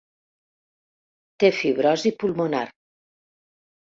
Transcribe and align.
Té 1.43 1.51
fibrosi 1.59 2.13
pulmonar. 2.23 2.63